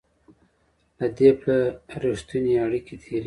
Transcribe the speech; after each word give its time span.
له 0.99 1.07
دې 1.17 1.29
پله 1.39 1.57
رښتونې 2.03 2.53
اړیکې 2.65 2.95
تېرېږي. 3.01 3.19